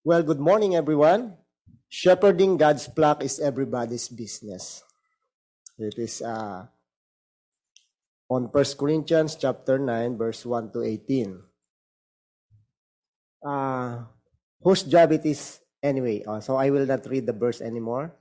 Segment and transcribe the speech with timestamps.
[0.00, 1.36] Well, good morning, everyone.
[1.92, 4.80] Shepherding God's flock is everybody's business.
[5.76, 6.64] It is uh,
[8.32, 11.42] on 1 Corinthians chapter 9, verse 1 to 18.
[13.44, 14.08] Uh,
[14.64, 16.24] whose job it is anyway?
[16.24, 18.16] Uh, so I will not read the verse anymore.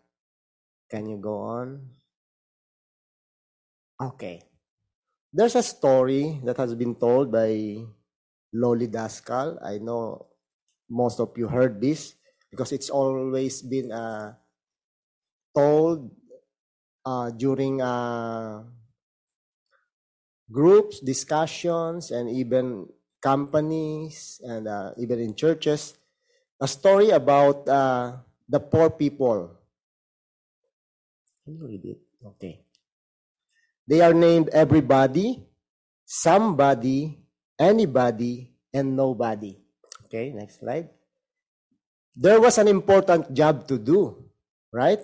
[0.92, 1.80] Can you go on?
[4.04, 4.44] Okay.
[5.32, 7.88] There's a story that has been told by
[8.52, 9.64] Loli Daskal.
[9.64, 10.29] I know
[10.90, 12.16] most of you heard this
[12.50, 14.34] because it's always been uh,
[15.56, 16.10] told
[17.06, 18.64] uh, during uh,
[20.52, 22.90] groups, discussions, and even
[23.22, 25.96] companies and uh, even in churches.
[26.60, 28.18] A story about uh,
[28.48, 29.56] the poor people.
[31.46, 32.00] Can you read it?
[32.26, 32.66] Okay.
[33.88, 35.48] They are named everybody,
[36.06, 37.18] somebody,
[37.58, 39.58] anybody, and nobody.
[40.10, 40.90] Okay, next slide.
[42.18, 44.26] There was an important job to do,
[44.74, 44.98] right?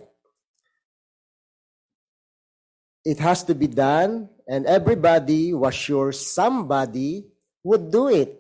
[3.06, 7.30] It has to be done, and everybody was sure somebody
[7.62, 8.34] would do it.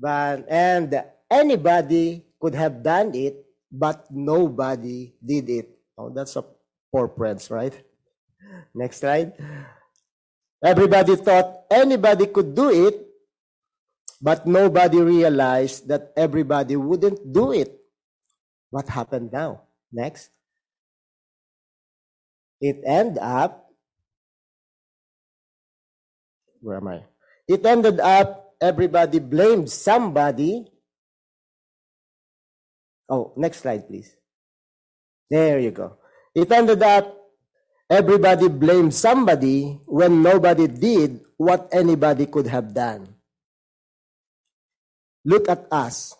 [0.00, 5.68] But and anybody could have done it, but nobody did it.
[5.98, 6.44] Oh, that's a
[6.90, 7.76] poor prince, right?
[8.74, 9.36] Next slide.
[10.64, 13.03] Everybody thought anybody could do it,
[14.24, 17.76] but nobody realized that everybody wouldn't do it.
[18.70, 19.68] What happened now?
[19.92, 20.30] Next.
[22.58, 23.68] It ended up,
[26.62, 27.04] where am I?
[27.46, 30.72] It ended up, everybody blamed somebody.
[33.10, 34.16] Oh, next slide, please.
[35.28, 35.98] There you go.
[36.34, 37.14] It ended up,
[37.90, 43.13] everybody blamed somebody when nobody did what anybody could have done.
[45.24, 46.14] Look at us.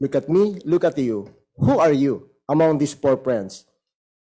[0.00, 0.62] Look at me.
[0.64, 1.34] Look at you.
[1.56, 3.66] Who are you among these poor friends?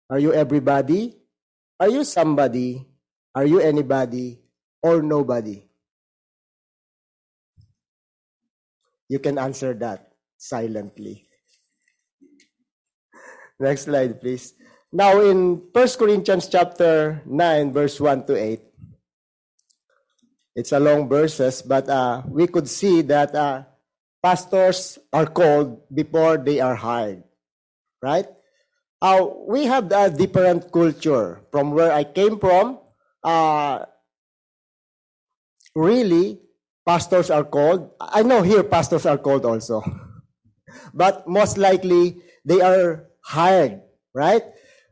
[0.10, 1.16] Are you everybody?
[1.80, 2.86] Are you somebody?
[3.36, 4.40] Are you anybody
[4.82, 5.64] or nobody?
[9.08, 11.28] You can answer that silently.
[13.60, 14.54] Next slide, please.
[14.92, 18.62] Now in 1 Corinthians chapter 9, verse 1 to 8,
[20.58, 23.62] it's a long verses, but uh, we could see that uh,
[24.24, 27.22] pastors are called before they are hired,
[28.02, 28.26] right?
[29.00, 32.80] Uh, we have a different culture from where I came from.
[33.24, 33.86] Uh,
[35.76, 36.42] really,
[36.84, 37.92] pastors are called.
[38.02, 39.84] I know here pastors are called also,
[40.94, 44.42] but most likely they are hired, right?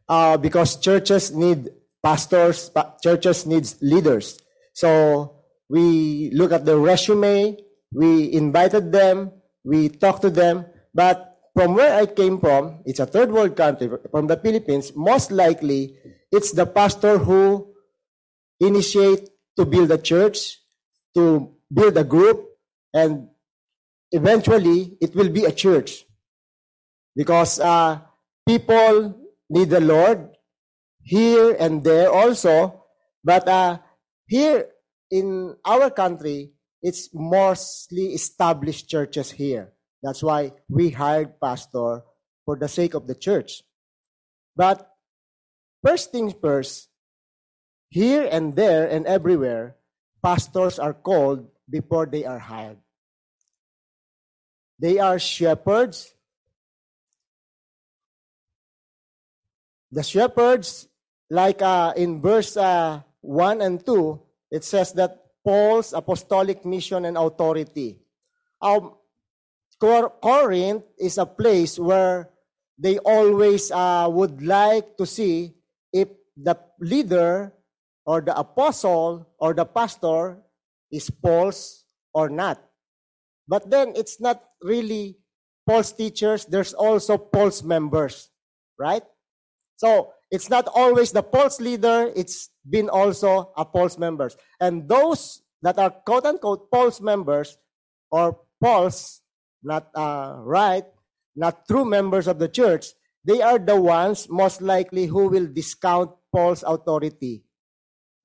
[0.08, 1.70] Uh, because churches need
[2.04, 2.70] pastors,
[3.02, 4.38] churches needs leaders.
[4.74, 5.36] So
[5.70, 7.58] we look at the resume,
[7.94, 9.32] we invited them,
[9.64, 13.90] we talked to them, but from where I came from, it's a third world country,
[14.12, 15.98] from the Philippines, most likely
[16.32, 17.74] it's the pastor who
[18.60, 20.60] initiate to build a church,
[21.16, 22.46] to build a group,
[22.94, 23.30] and
[24.12, 26.04] eventually it will be a church.
[27.16, 28.00] Because uh,
[28.46, 29.16] people
[29.50, 30.36] need the Lord
[31.04, 32.84] here and there also,
[33.24, 33.80] but uh,
[34.28, 34.68] here
[35.16, 36.52] in our country,
[36.84, 39.72] it's mostly established churches here.
[40.04, 42.04] That's why we hired pastor
[42.44, 43.64] for the sake of the church.
[44.58, 44.92] But
[45.80, 46.90] first things first,
[47.88, 49.78] here and there and everywhere,
[50.22, 52.78] pastors are called before they are hired.
[54.78, 56.12] They are shepherds.
[59.92, 60.90] The shepherds,
[61.30, 64.25] like uh, in verse uh, 1 and 2,
[64.56, 68.00] it says that Paul's apostolic mission and authority.
[68.62, 68.96] Um,
[69.78, 72.32] Corinth is a place where
[72.80, 75.52] they always uh, would like to see
[75.92, 76.08] if
[76.40, 77.52] the leader
[78.06, 80.40] or the apostle or the pastor
[80.90, 81.84] is Paul's
[82.14, 82.64] or not.
[83.48, 85.18] But then it's not really
[85.68, 88.30] Paul's teachers, there's also Paul's members,
[88.80, 89.04] right?
[89.76, 94.36] So it's not always the Paul's leader, it's been also a Paul's members.
[94.60, 97.58] And those that are quote unquote Paul's members
[98.12, 99.22] or Paul's,
[99.64, 100.84] not uh, right,
[101.36, 102.88] not true members of the church,
[103.24, 107.44] they are the ones most likely who will discount Paul's authority.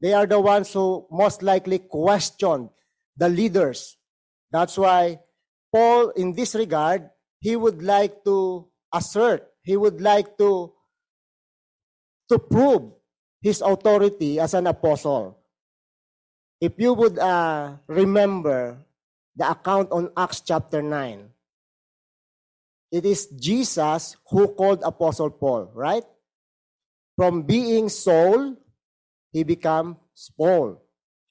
[0.03, 2.71] They are the ones who most likely question
[3.17, 3.97] the leaders.
[4.51, 5.21] That's why
[5.73, 7.09] Paul, in this regard,
[7.39, 10.73] he would like to assert, he would like to,
[12.31, 12.93] to prove
[13.43, 15.37] his authority as an apostle.
[16.61, 18.79] If you would uh, remember
[19.37, 21.29] the account on Acts chapter 9.
[22.93, 26.05] It is Jesus who called Apostle Paul, right?
[27.17, 28.57] From being Saul,
[29.33, 29.97] he became
[30.37, 30.83] Paul.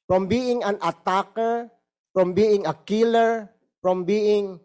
[0.07, 1.69] From being an attacker,
[2.13, 3.51] from being a killer,
[3.81, 4.59] from being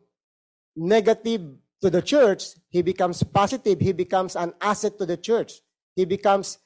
[0.77, 1.43] negative
[1.83, 3.81] to the church, he becomes positive.
[3.81, 5.61] He becomes an asset to the church.
[5.95, 6.59] He becomes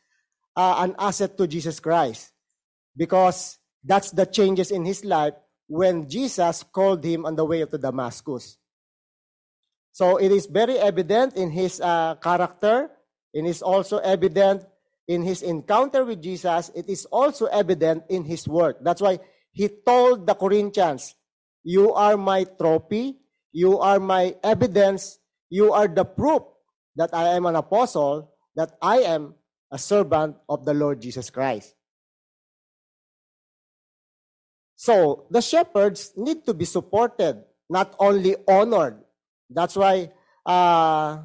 [0.56, 2.32] uh, an asset to Jesus Christ.
[2.96, 5.34] Because that's the changes in his life
[5.68, 8.56] when Jesus called him on the way to Damascus.
[9.92, 12.90] So it is very evident in his uh, character.
[13.32, 14.64] It is also evident
[15.06, 16.70] in his encounter with Jesus.
[16.74, 18.78] It is also evident in his work.
[18.82, 19.20] That's why
[19.52, 21.14] he told the Corinthians,
[21.64, 23.18] You are my trophy.
[23.52, 25.18] You are my evidence.
[25.50, 26.42] You are the proof
[26.96, 29.38] that I am an apostle, that I am
[29.70, 31.78] a servant of the Lord Jesus Christ.
[34.74, 38.98] So the shepherds need to be supported, not only honored.
[39.48, 40.10] That's why
[40.44, 41.22] uh,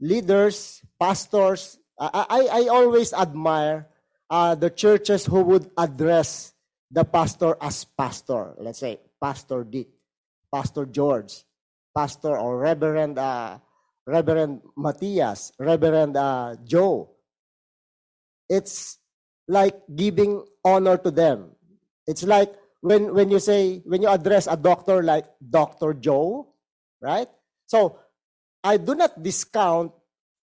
[0.00, 3.88] leaders, pastors, I, I, I always admire
[4.28, 6.52] uh, the churches who would address
[6.90, 8.54] the pastor as pastor.
[8.58, 9.88] Let's say Pastor Dick,
[10.52, 11.44] Pastor George,
[11.96, 13.58] Pastor or Reverend uh,
[14.06, 17.10] Reverend Matthias, Reverend uh, Joe.
[18.48, 18.98] It's
[19.48, 21.52] like giving honor to them.
[22.06, 25.94] It's like when, when you say, when you address a doctor like Dr.
[25.94, 26.52] Joe,
[27.00, 27.28] right?
[27.66, 27.98] So
[28.62, 29.92] I do not discount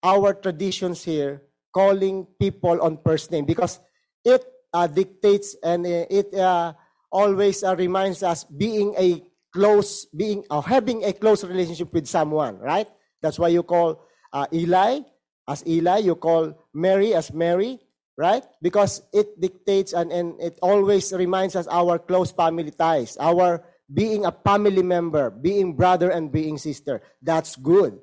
[0.02, 1.42] our traditions here
[1.72, 3.80] calling people on first name because
[4.24, 6.72] it uh, dictates and it uh,
[7.10, 12.58] always uh, reminds us being a close, being uh, having a close relationship with someone,
[12.58, 12.88] right?
[13.26, 15.02] That's why you call uh, Eli
[15.50, 17.82] as Eli, you call Mary as Mary,
[18.16, 18.46] right?
[18.62, 24.26] Because it dictates and, and it always reminds us our close family ties, our being
[24.26, 27.02] a family member, being brother and being sister.
[27.20, 27.98] That's good.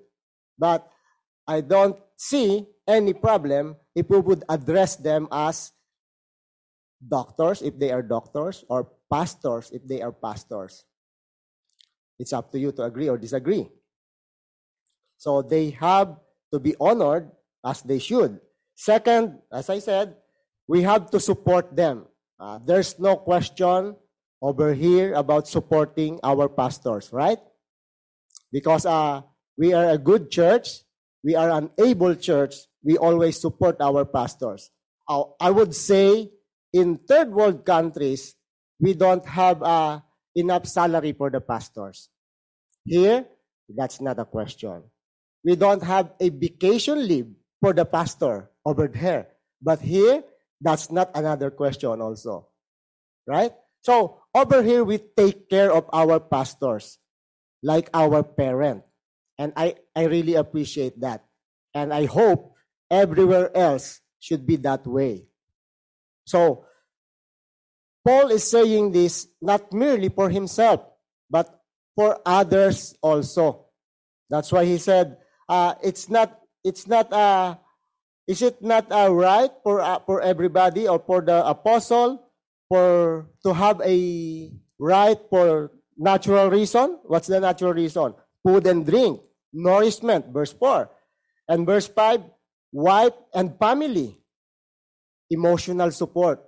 [0.59, 0.91] But
[1.47, 5.71] I don't see any problem if we would address them as
[6.99, 10.83] doctors, if they are doctors, or pastors, if they are pastors.
[12.19, 13.69] It's up to you to agree or disagree.
[15.23, 16.19] So they have
[16.51, 17.31] to be honored
[17.63, 18.43] as they should.
[18.75, 20.19] Second, as I said,
[20.67, 22.11] we have to support them.
[22.37, 23.95] Uh, there's no question
[24.41, 27.39] over here about supporting our pastors, right?
[28.51, 29.21] Because uh,
[29.57, 30.83] we are a good church,
[31.23, 34.71] we are an able church, we always support our pastors.
[35.07, 36.31] Uh, I would say
[36.73, 38.35] in third world countries,
[38.77, 40.01] we don't have uh,
[40.35, 42.09] enough salary for the pastors.
[42.83, 43.23] Here,
[43.73, 44.83] that's not a question.
[45.43, 47.27] We don't have a vacation leave
[47.61, 49.27] for the pastor over there.
[49.61, 50.23] But here,
[50.59, 52.47] that's not another question also.
[53.27, 53.51] Right?
[53.81, 56.99] So, over here, we take care of our pastors
[57.61, 58.83] like our parent.
[59.37, 61.23] And I, I really appreciate that.
[61.73, 62.55] And I hope
[62.89, 65.25] everywhere else should be that way.
[66.25, 66.65] So,
[68.05, 70.81] Paul is saying this not merely for himself,
[71.29, 71.61] but
[71.95, 73.67] for others also.
[74.29, 75.17] That's why he said,
[75.53, 77.53] uh, it's not it's not uh,
[78.25, 82.25] is it not uh, right for uh, for everybody or for the apostle
[82.69, 86.97] for to have a right for natural reason?
[87.05, 88.17] What's the natural reason?
[88.41, 89.21] Food and drink,
[89.53, 90.89] nourishment, verse 4.
[91.47, 92.23] And verse 5,
[92.71, 94.17] wife and family,
[95.29, 96.41] emotional support.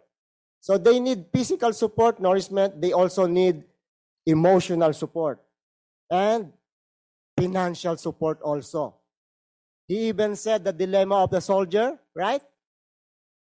[0.61, 2.81] So they need physical support, nourishment.
[2.81, 3.63] They also need
[4.25, 5.39] emotional support
[6.09, 6.51] and
[7.37, 8.95] financial support also.
[9.87, 12.41] He even said the dilemma of the soldier, right?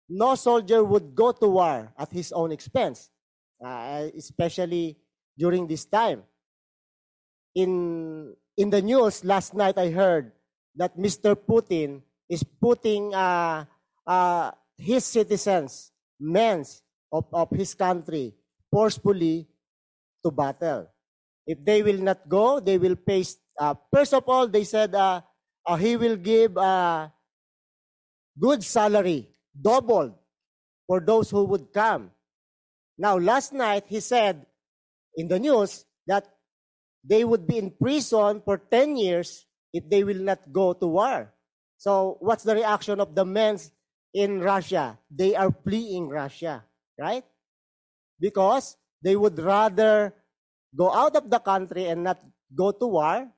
[0.09, 3.11] No soldier would go to war at his own expense,
[3.65, 4.99] uh, especially
[5.37, 6.25] during this time.
[7.55, 10.33] In, in the news last night, I heard
[10.77, 11.37] that Mr.
[11.37, 13.65] Putin is putting uh,
[14.07, 16.65] uh, his citizens, men
[17.13, 18.35] of, of his country,
[18.71, 19.49] forcefully
[20.25, 20.89] to battle.
[21.47, 23.37] If they will not go, they will face.
[23.59, 25.21] Uh, first of all, they said uh,
[25.67, 27.13] uh, he will give a
[28.39, 30.15] good salary, doubled,
[30.87, 32.11] for those who would come.
[32.99, 34.47] Now, last night, he said
[35.17, 36.27] in the news that
[37.05, 41.33] they would be in prison for 10 years if they will not go to war.
[41.79, 43.59] So, what's the reaction of the men
[44.15, 44.99] in Russia?
[45.11, 46.65] They are fleeing Russia,
[46.99, 47.25] right?
[48.21, 50.15] Because they would rather
[50.77, 52.21] go out of the country and not
[52.55, 53.29] go to war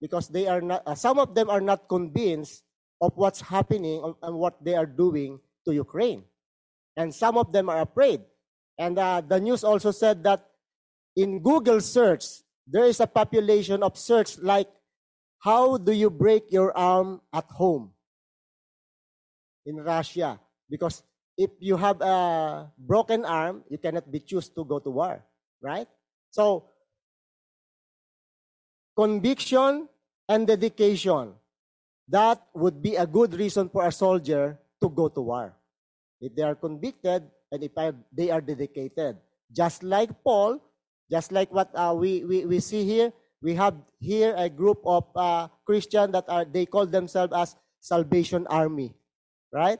[0.00, 2.62] because they are not, uh, some of them are not convinced
[3.00, 6.24] of what's happening and what they are doing to Ukraine.
[6.96, 8.22] And some of them are afraid.
[8.78, 10.46] And uh, the news also said that
[11.16, 14.68] in Google search, there is a population of search like,
[15.38, 17.92] how do you break your arm at home?
[19.66, 20.40] In Russia.
[20.68, 21.02] Because
[21.36, 25.24] if you have a broken arm, you cannot be choose to go to war,
[25.62, 25.86] right?
[26.30, 26.66] So,
[28.98, 29.86] conviction
[30.26, 31.30] and dedication,
[32.10, 35.54] that would be a good reason for a soldier to go to war.
[36.20, 37.70] If they are convicted and if
[38.10, 39.16] they are dedicated.
[39.54, 40.58] Just like Paul,
[41.10, 45.06] just like what uh, we, we, we see here, we have here a group of
[45.14, 48.94] uh, Christians that are, they call themselves as Salvation Army,
[49.52, 49.78] right?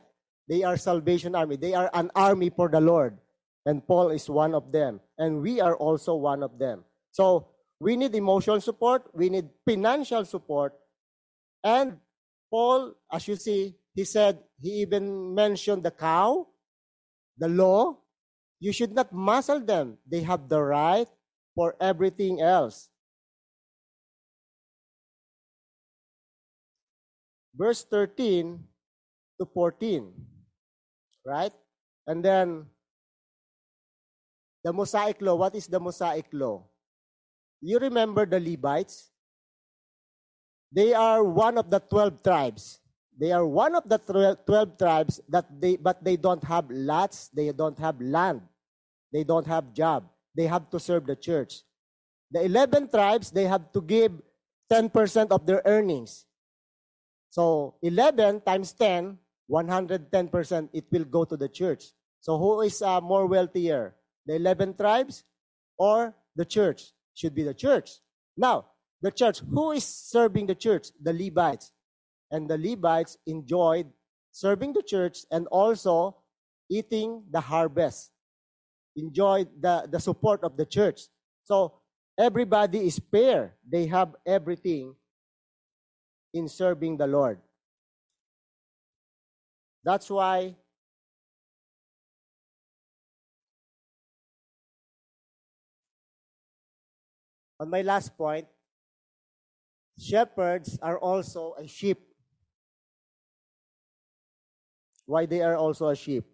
[0.48, 1.56] They are Salvation Army.
[1.56, 3.18] They are an army for the Lord.
[3.66, 5.00] And Paul is one of them.
[5.18, 6.84] And we are also one of them.
[7.10, 7.48] So
[7.80, 9.08] we need emotional support.
[9.14, 10.74] We need financial support.
[11.62, 11.98] And
[12.50, 16.46] Paul, as you see, he said, he even mentioned the cow,
[17.36, 17.98] the law.
[18.60, 19.98] You should not muscle them.
[20.06, 21.08] They have the right
[21.54, 22.88] for everything else.
[27.54, 28.62] Verse 13
[29.40, 30.12] to 14.
[31.24, 31.52] Right?
[32.06, 32.66] And then,
[34.64, 35.36] the Mosaic Law.
[35.36, 36.67] What is the Mosaic Law?
[37.60, 39.10] You remember the Levites?
[40.70, 42.80] They are one of the 12 tribes.
[43.18, 47.50] They are one of the 12 tribes that they but they don't have lots, they
[47.50, 48.42] don't have land.
[49.12, 50.06] They don't have job.
[50.36, 51.62] They have to serve the church.
[52.30, 54.12] The 11 tribes, they have to give
[54.70, 56.26] 10% of their earnings.
[57.30, 59.18] So 11 times 10,
[59.50, 61.86] 110%, it will go to the church.
[62.20, 63.96] So who is uh, more wealthier?
[64.26, 65.24] The 11 tribes
[65.78, 66.92] or the church?
[67.18, 67.98] Should be the church.
[68.36, 68.66] Now,
[69.02, 70.90] the church, who is serving the church?
[71.02, 71.72] The Levites.
[72.30, 73.90] And the Levites enjoyed
[74.30, 76.14] serving the church and also
[76.70, 78.12] eating the harvest,
[78.94, 81.08] enjoyed the, the support of the church.
[81.42, 81.80] So
[82.16, 83.56] everybody is fair.
[83.68, 84.94] They have everything
[86.32, 87.40] in serving the Lord.
[89.82, 90.54] That's why
[97.60, 98.46] on my last point,
[99.98, 101.98] shepherds are also a sheep.
[105.06, 106.24] Why they are also a sheep?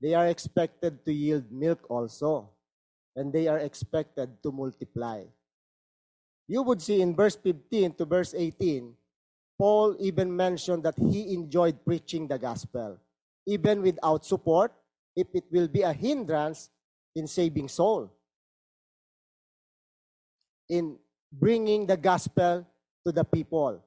[0.00, 2.50] They are expected to yield milk also,
[3.16, 5.24] and they are expected to multiply.
[6.46, 8.94] You would see in verse 15 to verse 18,
[9.58, 12.98] Paul even mentioned that he enjoyed preaching the gospel,
[13.46, 14.72] even without support,
[15.16, 16.70] if it will be a hindrance
[17.16, 18.12] in saving soul,
[20.68, 20.96] in
[21.32, 22.66] bringing the gospel
[23.06, 23.84] to the people.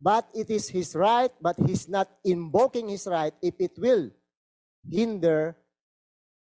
[0.00, 4.10] But it is his right, but he's not invoking his right if it will
[4.90, 5.56] hinder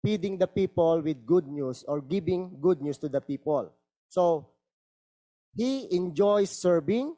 [0.05, 3.73] feeding the people with good news or giving good news to the people.
[4.09, 4.47] So
[5.57, 7.17] he enjoys serving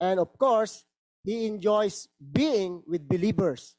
[0.00, 0.84] and of course,
[1.22, 3.76] he enjoys being with believers.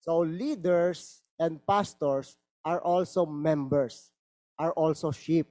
[0.00, 4.10] So leaders and pastors are also members,
[4.58, 5.48] are also sheep.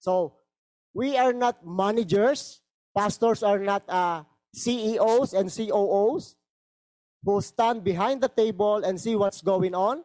[0.00, 0.34] So
[0.94, 2.60] we are not managers.
[2.96, 6.36] Pastors are not uh, CEOs and COOs
[7.24, 10.04] who stand behind the table and see what's going on.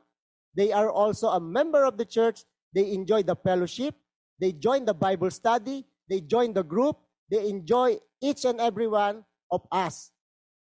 [0.56, 2.44] They are also a member of the church.
[2.74, 3.96] They enjoy the fellowship.
[4.40, 5.86] They join the Bible study.
[6.10, 6.98] They join the group.
[7.30, 10.12] They enjoy each and every one of us.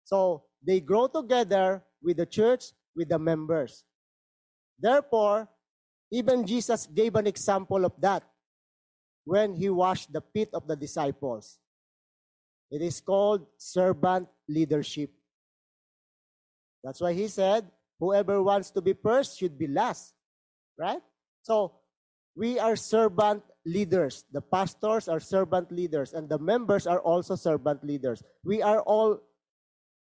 [0.05, 3.85] So they grow together with the church, with the members.
[4.79, 5.49] Therefore,
[6.13, 8.25] even Jesus gave an example of that
[9.31, 11.63] when he washed the feet of the disciples.
[12.67, 15.15] It is called servant leadership.
[16.83, 17.71] That's why he said,
[18.01, 20.15] whoever wants to be first should be last.
[20.77, 20.99] Right?
[21.43, 21.79] So,
[22.35, 24.25] we are servant leaders.
[24.33, 28.25] The pastors are servant leaders, and the members are also servant leaders.
[28.43, 29.23] We are all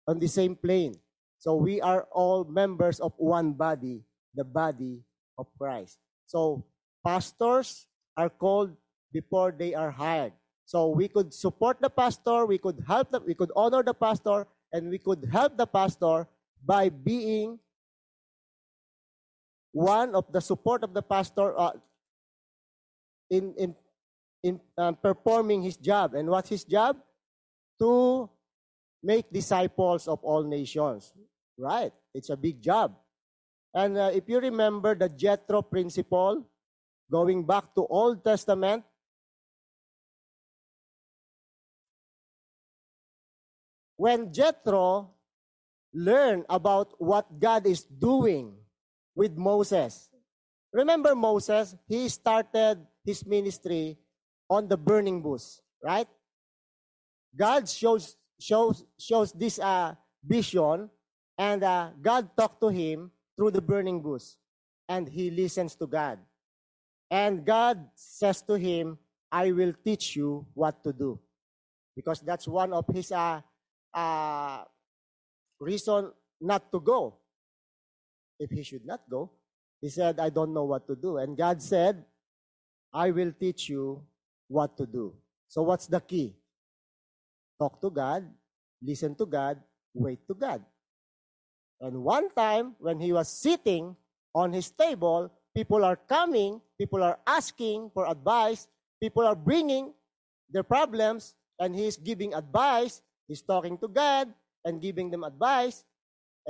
[0.08, 0.98] on the same plane.
[1.38, 4.02] So we are all members of one body,
[4.34, 5.04] the body
[5.38, 5.98] of Christ.
[6.26, 6.66] So
[7.06, 8.74] pastors are called
[9.12, 10.32] before they are hired.
[10.64, 14.46] So we could support the pastor, we could help them, we could honor the pastor,
[14.72, 16.28] and we could help the pastor
[16.64, 17.58] by being
[19.72, 21.72] one of the support of the pastor uh,
[23.30, 23.74] in, in,
[24.42, 26.14] in um, performing his job.
[26.14, 26.98] And what's his job?
[27.78, 28.28] To
[29.02, 31.12] make disciples of all nations.
[31.58, 31.92] Right.
[32.14, 32.94] It's a big job.
[33.74, 36.46] And uh, if you remember the Jethro principle,
[37.10, 38.84] going back to Old Testament,
[44.00, 45.12] when Jethro
[45.92, 48.56] learned about what God is doing
[49.14, 50.08] with Moses,
[50.72, 53.98] remember Moses, he started his ministry
[54.48, 56.08] on the burning bush, right?
[57.36, 59.92] God shows shows shows this uh,
[60.24, 60.88] vision,
[61.36, 64.32] and uh, God talked to him through the burning bush,
[64.88, 66.18] and he listens to God.
[67.10, 68.96] And God says to him,
[69.30, 71.20] "I will teach you what to do,"
[71.94, 73.42] because that's one of his uh,
[73.94, 74.64] uh,
[75.58, 77.16] reason not to go.
[78.38, 79.30] If he should not go,
[79.80, 82.04] he said, "I don't know what to do," and God said,
[82.92, 84.02] "I will teach you
[84.48, 85.14] what to do."
[85.48, 86.36] So, what's the key?
[87.58, 88.24] Talk to God,
[88.80, 89.60] listen to God,
[89.92, 90.64] wait to God.
[91.80, 93.96] And one time, when he was sitting
[94.34, 98.68] on his table, people are coming, people are asking for advice,
[99.02, 99.92] people are bringing
[100.48, 103.02] their problems, and he's giving advice.
[103.30, 104.34] He's talking to God
[104.64, 105.86] and giving them advice.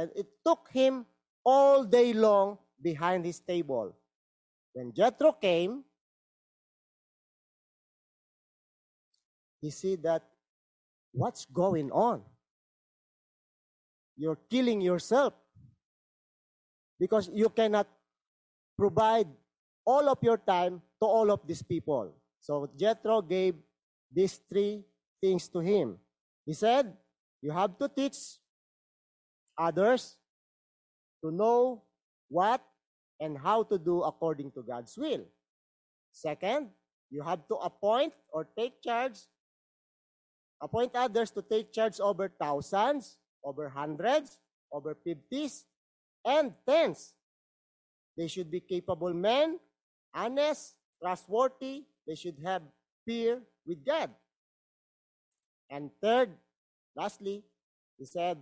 [0.00, 1.04] And it took him
[1.44, 3.92] all day long behind his table.
[4.72, 5.84] When Jethro came,
[9.60, 10.24] he see that
[11.12, 12.22] What's going on?
[14.16, 15.34] You're killing yourself
[16.98, 17.88] because you cannot
[18.78, 19.26] provide
[19.84, 22.12] all of your time to all of these people.
[22.40, 23.54] So Jethro gave
[24.12, 24.84] these three
[25.20, 25.96] things to him.
[26.50, 26.90] He said,
[27.40, 28.18] You have to teach
[29.54, 30.18] others
[31.22, 31.86] to know
[32.26, 32.58] what
[33.20, 35.22] and how to do according to God's will.
[36.10, 36.70] Second,
[37.08, 39.14] you have to appoint or take charge
[40.60, 44.36] Appoint others to take charge over thousands, over hundreds,
[44.70, 45.64] over fifties,
[46.26, 47.14] and tens.
[48.18, 49.58] They should be capable men,
[50.12, 51.84] honest, trustworthy.
[52.06, 52.62] They should have
[53.06, 54.10] fear with God.
[55.70, 56.30] And third,
[56.96, 57.44] lastly,
[57.98, 58.38] he said,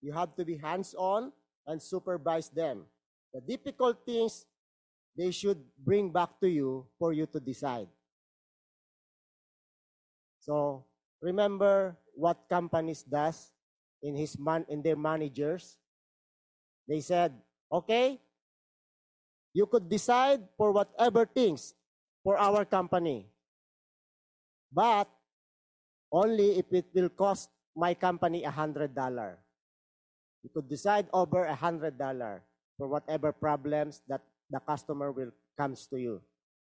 [0.00, 1.32] you have to be hands on
[1.66, 2.84] and supervise them.
[3.32, 4.44] The difficult things
[5.16, 7.88] they should bring back to you for you to decide.
[10.40, 10.84] So,
[11.22, 13.54] Remember what companies does
[14.02, 15.78] in his man in their managers?
[16.90, 17.30] They said,
[17.70, 18.18] "Okay,
[19.54, 21.78] you could decide for whatever things
[22.26, 23.30] for our company.
[24.74, 25.06] But
[26.12, 29.38] only if it will cost my company a hundred dollar.
[30.44, 32.42] You could decide over a hundred dollar
[32.76, 34.20] for whatever problems that
[34.50, 36.20] the customer will comes to you.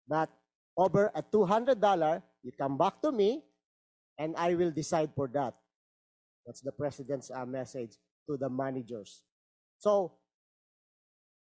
[0.07, 0.29] But
[0.77, 3.43] over a two hundred dollar, you come back to me
[4.17, 5.55] and I will decide for that.
[6.45, 7.97] That's the president's uh, message
[8.29, 9.23] to the managers.
[9.79, 10.13] So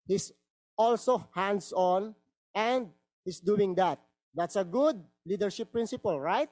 [0.07, 0.33] he's
[0.77, 2.15] also hands on
[2.55, 2.89] and
[3.25, 3.99] he's doing that.
[4.35, 6.49] That's a good leadership principle, right?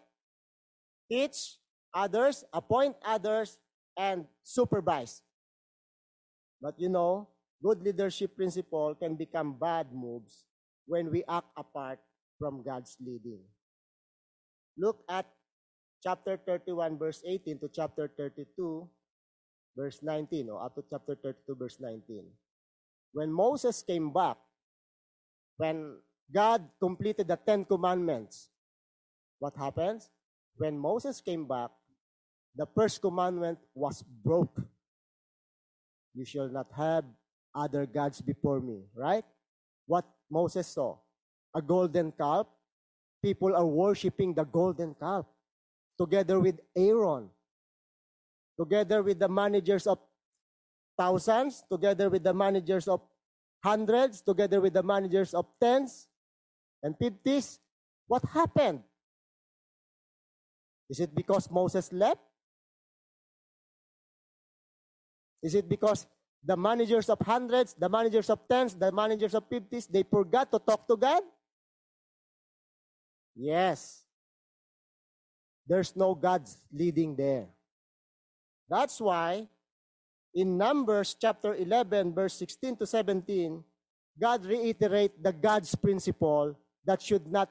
[1.11, 1.57] Teach
[1.95, 3.59] others, appoint others,
[3.97, 5.23] and supervise.
[6.61, 7.29] But you know,
[7.63, 10.45] good leadership principle can become bad moves
[10.87, 11.99] when we act apart
[12.39, 13.41] from God's leading.
[14.77, 15.27] Look at
[16.03, 18.89] chapter 31, verse 18 to chapter 32,
[19.77, 22.25] verse 19, or up to chapter 32, verse 19.
[23.13, 24.37] When Moses came back,
[25.57, 25.99] when
[26.33, 28.51] God completed the Ten Commandments,
[29.39, 30.11] what happens?
[30.59, 31.71] When Moses came back,
[32.55, 34.61] the first commandment was broke.
[36.15, 37.05] You shall not have
[37.55, 39.25] other gods before me, right?
[39.87, 40.99] What Moses saw?
[41.55, 42.47] A golden calf.
[43.23, 45.27] People are worshiping the golden calf
[45.99, 47.31] together with Aaron,
[48.59, 49.99] together with the managers of
[50.97, 53.01] thousands, together with the managers of
[53.63, 56.07] hundreds, together with the managers of tens
[56.83, 57.59] and fifties.
[58.07, 58.83] What happened?
[60.89, 62.21] Is it because Moses left?
[65.43, 66.07] Is it because
[66.43, 70.59] the managers of hundreds, the managers of tens, the managers of fifties, they forgot to
[70.59, 71.23] talk to God?
[73.37, 74.03] Yes.
[75.67, 77.47] There's no God's leading there.
[78.69, 79.47] That's why
[80.35, 83.63] in Numbers chapter 11, verse 16 to 17,
[84.21, 87.51] God reiterate the God's principle that should not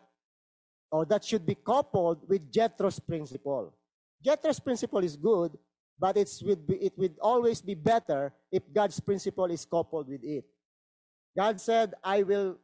[0.91, 3.73] or that should be coupled with Jethro's principle.
[4.23, 5.57] Jethro's principle is good,
[5.99, 10.23] but it's would be, it would always be better if God's principle is coupled with
[10.23, 10.45] it.
[11.35, 12.57] God said, I will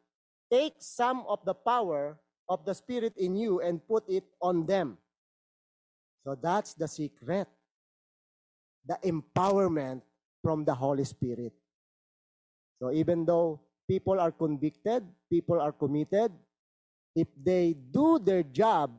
[0.52, 2.18] take some of the power
[2.50, 4.98] of the Spirit in you and put it on them.
[6.24, 7.48] So that's the secret.
[8.86, 10.02] The empowerment
[10.42, 11.54] from the Holy Spirit.
[12.82, 16.32] So even though people are convicted, people are committed,
[17.16, 18.92] if they do their job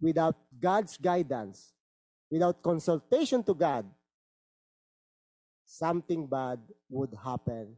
[0.00, 1.72] without God's guidance,
[2.30, 3.86] without consultation to God,
[5.64, 7.76] something bad would happen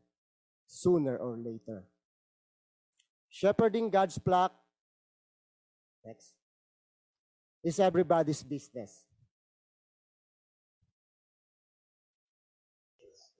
[0.66, 1.84] sooner or later.
[3.28, 4.54] Shepherding God's flock
[6.04, 6.32] Next.
[7.62, 9.04] Is everybody's business.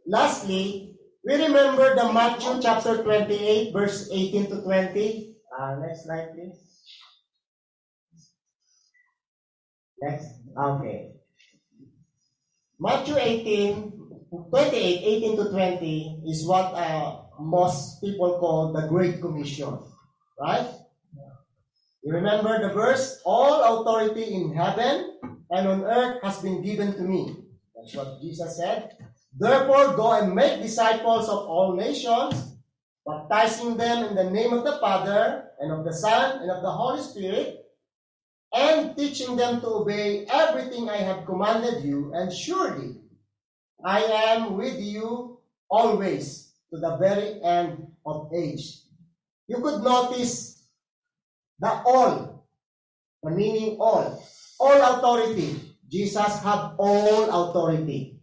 [0.07, 5.37] Lastly, we remember the Matthew chapter 28, verse 18 to 20.
[5.51, 6.59] Uh, next slide, please.
[10.01, 10.27] Next.
[10.57, 11.13] Okay.
[12.79, 13.93] Matthew 18,
[14.49, 19.79] 28, 18 to 20 is what uh, most people call the Great Commission.
[20.41, 20.67] Right?
[22.03, 23.21] You remember the verse?
[23.27, 25.19] All authority in heaven
[25.51, 27.37] and on earth has been given to me.
[27.77, 28.97] That's what Jesus said.
[29.37, 32.57] Therefore, go and make disciples of all nations,
[33.07, 36.71] baptizing them in the name of the Father, and of the Son, and of the
[36.71, 37.67] Holy Spirit,
[38.53, 42.97] and teaching them to obey everything I have commanded you, and surely
[43.85, 45.39] I am with you
[45.71, 48.83] always to the very end of age.
[49.49, 50.63] You could notice
[51.59, 52.47] the all,
[53.23, 54.23] the meaning all,
[54.59, 55.61] all authority.
[55.89, 58.21] Jesus have all authority.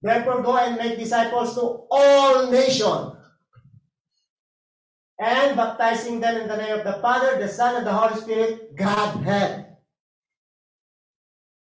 [0.00, 3.14] Therefore, go and make disciples to all nations,
[5.22, 8.74] and baptizing them in the name of the Father, the Son, and the Holy Spirit,
[8.74, 9.78] Godhead,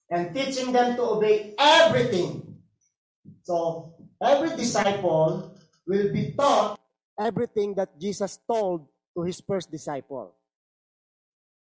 [0.09, 2.57] and teaching them to obey everything.
[3.45, 5.53] So, every disciple
[5.87, 6.81] will be taught
[7.21, 10.33] everything that Jesus told to his first disciple.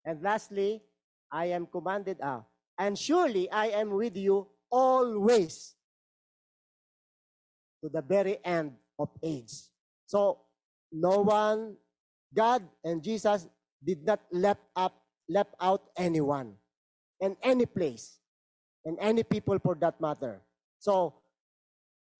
[0.04, 0.82] And lastly,
[1.30, 2.42] I am commanded, ah,
[2.76, 5.78] and surely I am with you always
[7.82, 9.70] to the very end of age.
[10.06, 10.42] So,
[10.90, 11.76] no one,
[12.34, 13.46] God and Jesus
[13.84, 14.94] did not left up,
[15.28, 16.54] left out anyone,
[17.20, 18.18] and any place,
[18.84, 20.40] and any people for that matter.
[20.78, 21.14] So,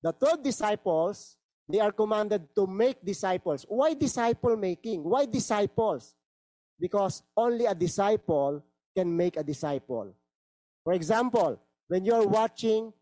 [0.03, 1.37] the twelve disciples,
[1.69, 3.65] they are commanded to make disciples.
[3.69, 5.03] Why disciple making?
[5.03, 6.15] Why disciples?
[6.79, 8.63] Because only a disciple
[8.97, 10.15] can make a disciple.
[10.85, 12.93] For example, when you're watching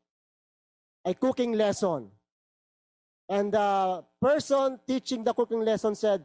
[1.05, 2.11] a cooking lesson,
[3.29, 6.25] and the person teaching the cooking lesson said,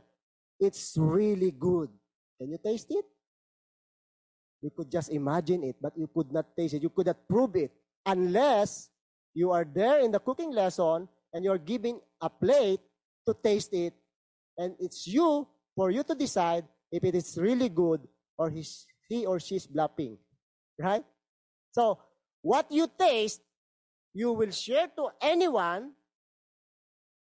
[0.60, 1.90] It's really good.
[2.40, 3.06] Can you taste it?
[4.62, 6.82] You could just imagine it, but you could not taste it.
[6.82, 7.72] You could not prove it
[8.06, 8.90] unless
[9.34, 12.82] you are there in the cooking lesson and you're giving a plate
[13.28, 13.94] to taste it.
[14.58, 18.02] And it's you, for you to decide if it is really good
[18.38, 20.18] or he's, he or she's bluffing.
[20.80, 21.04] Right?
[21.72, 22.00] So,
[22.42, 23.42] what you taste,
[24.14, 25.92] you will share to anyone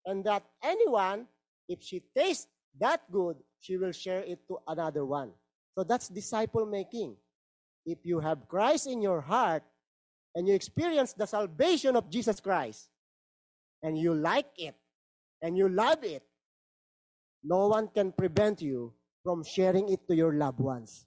[0.04, 1.26] and that anyone,
[1.68, 2.48] if she tastes
[2.80, 5.30] that good, she will share it to another one.
[5.76, 7.16] So that's disciple making.
[7.86, 9.62] If you have Christ in your heart
[10.34, 12.88] and you experience the salvation of Jesus Christ
[13.82, 14.74] and you like it
[15.42, 16.22] and you love it,
[17.42, 21.06] no one can prevent you from sharing it to your loved ones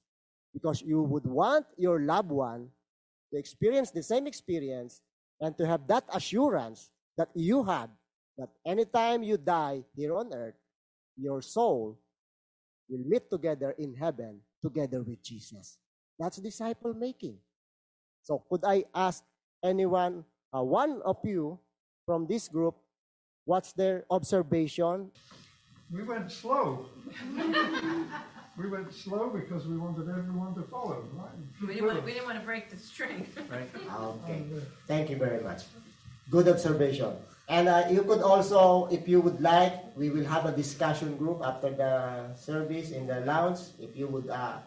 [0.54, 2.70] because you would want your loved one
[3.34, 5.02] to experience the same experience
[5.42, 7.90] and to have that assurance that you had
[8.38, 10.56] that anytime you die here on earth,
[11.18, 12.00] your soul
[12.90, 15.78] will meet together in heaven together with Jesus.
[16.20, 17.38] That's disciple making.
[18.24, 19.24] So, could I ask
[19.64, 21.60] anyone, uh, one of you
[22.06, 22.76] from this group,
[23.46, 25.12] what's their observation?
[25.92, 26.88] We went slow.
[28.58, 31.30] we went slow because we wanted everyone to follow, right?
[31.62, 33.26] We didn't want, we didn't want to break the string.
[33.50, 33.70] Right.
[34.26, 34.44] Okay.
[34.88, 35.64] Thank you very much.
[36.30, 37.14] Good observation.
[37.48, 41.40] And uh, you could also, if you would like, we will have a discussion group
[41.44, 43.60] after the service in the lounge.
[43.80, 44.60] If you would uh,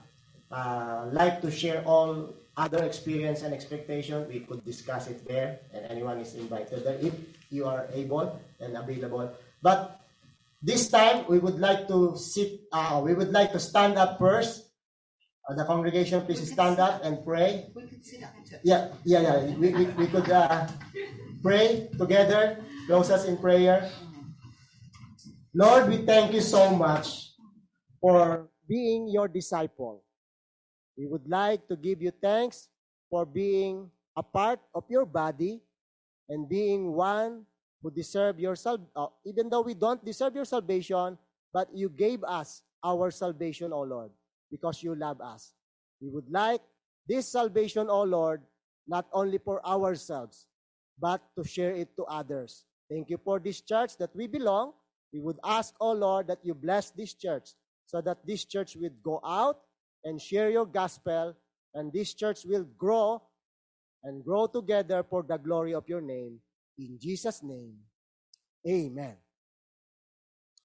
[0.51, 5.85] uh, like to share all other experience and expectation, we could discuss it there, and
[5.93, 7.12] anyone is invited there if
[7.51, 9.31] you are able and available.
[9.61, 10.01] But
[10.62, 12.64] this time, we would like to sit.
[12.73, 14.73] Uh, we would like to stand up first.
[15.49, 17.69] Uh, the congregation, please stand up and pray.
[17.75, 18.33] We could sit up.
[18.64, 19.37] Yeah, yeah, yeah.
[19.57, 20.69] We, we, we could uh,
[21.43, 22.61] pray together.
[22.90, 23.87] Close us in prayer.
[25.55, 27.38] Lord, we thank you so much
[28.03, 30.03] for being your disciple.
[30.98, 32.66] We would like to give you thanks
[33.07, 33.87] for being
[34.18, 35.62] a part of your body
[36.29, 37.46] and being one
[37.79, 41.14] who deserve your sal- uh, even though we don't deserve your salvation,
[41.55, 44.11] but you gave us our salvation, O Lord,
[44.50, 45.55] because you love us.
[46.03, 46.59] We would like
[47.07, 48.42] this salvation, O Lord,
[48.88, 50.50] not only for ourselves,
[50.98, 52.66] but to share it to others.
[52.90, 54.72] Thank you for this church that we belong.
[55.12, 57.50] We would ask, O Lord, that you bless this church
[57.87, 59.61] so that this church would go out
[60.05, 61.37] and share your gospel
[61.74, 63.22] and this church will grow
[64.03, 66.40] and grow together for the glory of your name.
[66.79, 67.76] In Jesus' name,
[68.66, 69.16] amen.